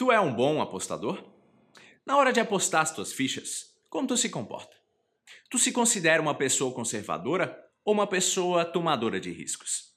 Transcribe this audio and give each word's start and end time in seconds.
Tu 0.00 0.10
é 0.10 0.18
um 0.18 0.34
bom 0.34 0.62
apostador? 0.62 1.22
Na 2.06 2.16
hora 2.16 2.32
de 2.32 2.40
apostar 2.40 2.80
as 2.80 2.90
tuas 2.90 3.12
fichas, 3.12 3.74
como 3.90 4.08
tu 4.08 4.16
se 4.16 4.30
comporta? 4.30 4.74
Tu 5.50 5.58
se 5.58 5.72
considera 5.72 6.22
uma 6.22 6.34
pessoa 6.34 6.72
conservadora 6.72 7.54
ou 7.84 7.92
uma 7.92 8.06
pessoa 8.06 8.64
tomadora 8.64 9.20
de 9.20 9.30
riscos? 9.30 9.94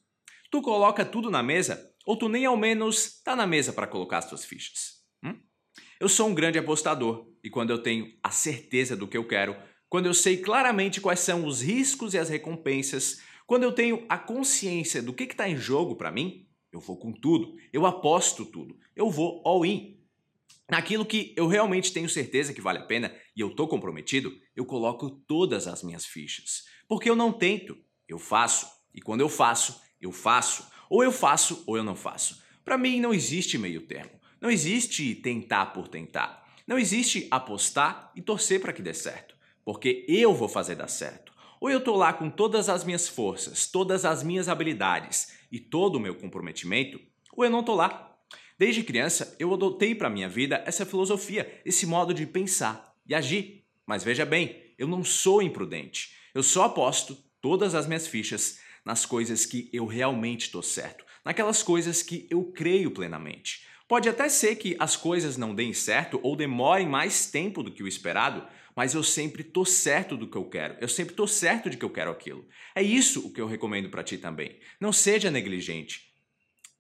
Tu 0.52 0.62
coloca 0.62 1.06
tudo 1.06 1.32
na 1.32 1.42
mesa 1.42 1.90
ou 2.06 2.18
tu 2.18 2.28
nem 2.28 2.46
ao 2.46 2.58
menos 2.58 3.22
tá 3.24 3.34
na 3.34 3.48
mesa 3.48 3.72
para 3.72 3.88
colocar 3.88 4.18
as 4.18 4.28
tuas 4.28 4.44
fichas? 4.44 5.06
Hum? 5.24 5.40
Eu 6.02 6.10
sou 6.10 6.28
um 6.28 6.36
grande 6.36 6.60
apostador 6.60 7.26
e 7.42 7.50
quando 7.50 7.70
eu 7.70 7.82
tenho 7.82 8.08
a 8.22 8.30
certeza 8.30 8.98
do 8.98 9.08
que 9.08 9.16
eu 9.16 9.26
quero, 9.26 9.56
quando 9.88 10.08
eu 10.08 10.14
sei 10.14 10.36
claramente 10.36 11.00
quais 11.00 11.22
são 11.22 11.48
os 11.48 11.62
riscos 11.62 12.14
e 12.14 12.18
as 12.18 12.28
recompensas, 12.28 13.22
quando 13.48 13.64
eu 13.64 13.72
tenho 13.72 14.06
a 14.10 14.18
consciência 14.18 15.02
do 15.02 15.14
que 15.14 15.24
está 15.24 15.48
em 15.48 15.56
jogo 15.56 15.96
para 15.96 16.12
mim, 16.12 16.46
eu 16.74 16.80
vou 16.80 16.98
com 16.98 17.14
tudo, 17.14 17.56
eu 17.72 17.86
aposto 17.86 18.46
tudo, 18.46 18.78
eu 18.96 19.10
vou 19.10 19.42
all 19.46 19.66
in. 19.66 20.00
Naquilo 20.70 21.06
que 21.06 21.34
eu 21.38 21.48
realmente 21.48 21.94
tenho 21.94 22.10
certeza 22.10 22.54
que 22.54 22.62
vale 22.62 22.80
a 22.80 22.86
pena 22.86 23.16
e 23.36 23.42
eu 23.42 23.54
tô 23.54 23.68
comprometido, 23.68 24.36
eu 24.56 24.66
coloco 24.66 25.10
todas 25.28 25.68
as 25.68 25.84
minhas 25.84 26.06
fichas. 26.06 26.64
Porque 26.88 27.10
eu 27.10 27.16
não 27.16 27.32
tento, 27.32 27.78
eu 28.08 28.18
faço. 28.18 28.68
E 28.94 29.02
quando 29.02 29.22
eu 29.22 29.30
faço, 29.30 29.80
eu 30.02 30.12
faço. 30.12 30.68
Ou 30.90 31.04
eu 31.04 31.12
faço 31.12 31.64
ou 31.68 31.78
eu 31.78 31.84
não 31.84 31.96
faço. 31.96 32.42
Para 32.64 32.78
mim 32.78 33.00
não 33.00 33.14
existe 33.14 33.58
meio 33.58 33.82
termo. 33.82 34.20
Não 34.42 34.50
existe 34.50 35.16
tentar 35.16 35.68
por 35.68 35.88
tentar. 35.88 36.44
Não 36.66 36.80
existe 36.80 37.28
apostar 37.30 38.12
e 38.16 38.22
torcer 38.22 38.62
para 38.62 38.74
que 38.74 38.82
dê 38.82 38.94
certo. 38.94 39.36
Porque 39.66 40.06
eu 40.08 40.34
vou 40.34 40.48
fazer 40.48 40.76
dar 40.76 40.88
certo. 40.88 41.33
Ou 41.64 41.70
eu 41.70 41.80
tô 41.80 41.96
lá 41.96 42.12
com 42.12 42.30
todas 42.30 42.68
as 42.68 42.84
minhas 42.84 43.08
forças, 43.08 43.66
todas 43.66 44.04
as 44.04 44.22
minhas 44.22 44.50
habilidades 44.50 45.32
e 45.50 45.62
todo 45.62 45.96
o 45.96 46.00
meu 46.00 46.14
comprometimento, 46.14 47.00
ou 47.32 47.46
eu 47.46 47.50
não 47.50 47.64
tô 47.64 47.74
lá. 47.74 48.18
Desde 48.60 48.84
criança, 48.84 49.34
eu 49.40 49.54
adotei 49.54 49.96
para 49.96 50.10
minha 50.10 50.28
vida 50.28 50.62
essa 50.66 50.86
filosofia, 50.86 51.62
esse 51.64 51.86
modo 51.86 52.14
de 52.14 52.26
pensar 52.26 52.94
e 53.08 53.16
agir. 53.16 53.64
Mas 53.88 54.04
veja 54.04 54.26
bem, 54.26 54.74
eu 54.78 54.90
não 54.90 55.06
sou 55.06 55.42
imprudente. 55.42 56.14
Eu 56.36 56.44
só 56.44 56.66
aposto 56.66 57.18
todas 57.40 57.74
as 57.76 57.88
minhas 57.88 58.08
fichas 58.08 58.60
nas 58.84 59.06
coisas 59.06 59.46
que 59.46 59.70
eu 59.72 59.86
realmente 59.86 60.48
estou 60.48 60.62
certo, 60.62 61.06
naquelas 61.24 61.64
coisas 61.64 62.04
que 62.04 62.28
eu 62.30 62.44
creio 62.44 62.92
plenamente. 62.92 63.66
Pode 63.88 64.08
até 64.08 64.30
ser 64.30 64.56
que 64.56 64.76
as 64.80 64.96
coisas 64.96 65.38
não 65.38 65.54
deem 65.54 65.74
certo 65.74 66.20
ou 66.24 66.36
demorem 66.36 66.88
mais 66.88 67.30
tempo 67.30 67.62
do 67.62 67.72
que 67.72 67.84
o 67.84 67.88
esperado, 67.88 68.48
mas 68.76 68.94
eu 68.94 69.04
sempre 69.04 69.44
tô 69.44 69.66
certo 69.66 70.18
do 70.18 70.28
que 70.28 70.38
eu 70.38 70.50
quero. 70.50 70.78
Eu 70.80 70.88
sempre 70.88 71.14
tô 71.14 71.28
certo 71.28 71.70
de 71.70 71.78
que 71.78 71.86
eu 71.86 71.90
quero 71.90 72.12
aquilo. 72.12 72.48
É 72.76 72.82
isso 72.82 73.28
o 73.28 73.32
que 73.32 73.42
eu 73.42 73.48
recomendo 73.48 73.90
para 73.90 74.04
ti 74.04 74.18
também. 74.18 74.60
Não 74.80 74.92
seja 74.92 75.30
negligente. 75.30 76.14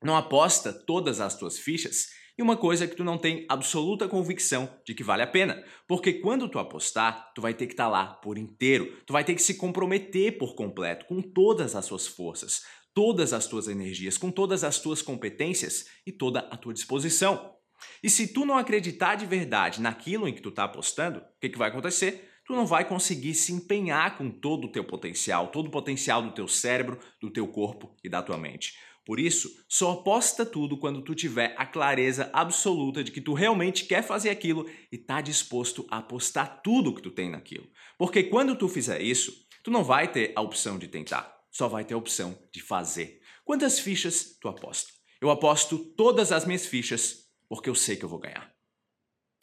Não 0.02 0.16
aposta 0.16 0.74
todas 0.74 1.22
as 1.22 1.38
tuas 1.38 1.60
fichas 1.60 2.08
em 2.38 2.42
uma 2.42 2.58
coisa 2.58 2.88
que 2.88 2.96
tu 2.96 3.04
não 3.04 3.18
tem 3.18 3.46
absoluta 3.48 4.08
convicção 4.08 4.70
de 4.86 4.96
que 4.96 5.04
vale 5.04 5.22
a 5.22 5.28
pena. 5.28 5.64
Porque 5.88 6.14
quando 6.14 6.50
tu 6.50 6.58
apostar, 6.58 7.32
tu 7.36 7.42
vai 7.42 7.54
ter 7.54 7.68
que 7.68 7.74
estar 7.74 7.86
tá 7.86 7.90
lá 7.90 8.08
por 8.08 8.38
inteiro. 8.38 8.98
Tu 9.06 9.14
vai 9.14 9.24
ter 9.24 9.36
que 9.36 9.42
se 9.42 9.56
comprometer 9.56 10.38
por 10.38 10.56
completo 10.56 11.06
com 11.06 11.22
todas 11.22 11.76
as 11.76 11.86
suas 11.86 12.08
forças, 12.08 12.64
todas 12.94 13.34
as 13.34 13.48
tuas 13.48 13.68
energias, 13.68 14.18
com 14.18 14.32
todas 14.32 14.64
as 14.64 14.80
tuas 14.80 15.02
competências 15.02 15.88
e 16.06 16.12
toda 16.12 16.40
a 16.40 16.58
tua 16.58 16.74
disposição. 16.74 17.54
E 18.02 18.10
se 18.10 18.28
tu 18.28 18.46
não 18.46 18.58
acreditar 18.58 19.16
de 19.16 19.26
verdade 19.26 19.82
naquilo 19.82 20.28
em 20.28 20.34
que 20.34 20.42
tu 20.42 20.50
está 20.50 20.64
apostando, 20.66 21.20
o 21.20 21.24
que, 21.40 21.50
que 21.50 21.58
vai 21.58 21.70
acontecer? 21.70 22.30
Tu 22.46 22.54
não 22.54 22.66
vai 22.66 22.86
conseguir 22.86 23.34
se 23.34 23.54
empenhar 23.54 24.18
com 24.18 24.30
todo 24.30 24.66
o 24.66 24.72
teu 24.72 24.84
potencial, 24.84 25.48
todo 25.48 25.68
o 25.68 25.72
potencial 25.72 26.22
do 26.22 26.32
teu 26.32 26.48
cérebro, 26.48 27.00
do 27.22 27.30
teu 27.30 27.48
corpo 27.48 27.96
e 28.04 28.10
da 28.10 28.22
tua 28.22 28.38
mente. 28.38 28.74
Por 29.06 29.20
isso, 29.20 29.50
só 29.68 29.92
aposta 29.92 30.46
tudo 30.46 30.78
quando 30.78 31.02
tu 31.02 31.14
tiver 31.14 31.54
a 31.58 31.66
clareza 31.66 32.30
absoluta 32.32 33.04
de 33.04 33.12
que 33.12 33.20
tu 33.20 33.34
realmente 33.34 33.86
quer 33.86 34.02
fazer 34.02 34.30
aquilo 34.30 34.66
e 34.92 34.98
tá 34.98 35.20
disposto 35.20 35.86
a 35.90 35.98
apostar 35.98 36.62
tudo 36.62 36.94
que 36.96 37.02
tu 37.02 37.12
tem 37.12 37.30
naquilo. 37.30 37.68
Porque 37.98 38.24
quando 38.24 38.56
tu 38.56 38.70
fizer 38.70 39.02
isso, 39.02 39.46
tu 39.62 39.70
não 39.70 39.84
vai 39.84 40.10
ter 40.10 40.32
a 40.36 40.42
opção 40.42 40.78
de 40.78 40.88
tentar, 40.88 41.33
só 41.54 41.70
vai 41.70 41.86
ter 41.86 41.94
a 41.94 41.98
opção 41.98 42.38
de 42.52 42.62
fazer. 42.62 43.22
Quantas 43.46 43.80
fichas 43.80 44.38
tu 44.42 44.50
aposta? 44.50 44.92
Eu 45.22 45.30
aposto 45.30 45.78
todas 45.78 46.34
as 46.34 46.46
minhas 46.46 46.66
fichas 46.66 47.20
porque 47.48 47.70
eu 47.70 47.76
sei 47.76 47.96
que 47.96 48.04
eu 48.04 48.10
vou 48.10 48.20
ganhar. 48.20 48.52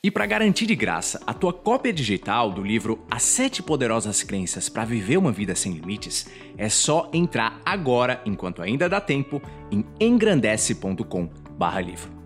E 0.03 0.11
para 0.11 0.25
garantir 0.27 0.67
de 0.67 0.75
graça 0.75 1.23
a 1.27 1.35
tua 1.35 1.53
cópia 1.53 1.93
digital 1.93 2.51
do 2.51 2.63
livro 2.63 3.05
As 3.11 3.23
Sete 3.23 3.63
Poderosas 3.63 4.23
Crenças 4.23 4.67
para 4.69 4.85
Viver 4.85 5.19
uma 5.19 5.31
Vida 5.31 5.55
Sem 5.55 5.73
Limites, 5.73 6.27
é 6.57 6.71
só 6.71 7.11
entrar 7.13 7.61
agora, 7.65 8.21
enquanto 8.25 8.63
ainda 8.63 8.89
dá 8.89 9.01
tempo, 9.01 9.41
em 9.71 9.85
engrandece.com/livro. 10.01 12.20